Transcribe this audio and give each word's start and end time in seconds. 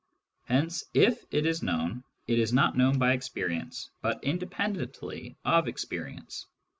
Hence, 0.45 0.83
if 0.95 1.23
it 1.29 1.45
is 1.45 1.61
known, 1.61 1.97
^/ 1.97 2.03
it 2.25 2.39
is 2.39 2.51
not 2.51 2.75
known 2.75 2.97
by 2.97 3.11
experience, 3.13 3.91
but 4.01 4.23
independently 4.23 5.37
of 5.45 5.67
experience. 5.67 6.47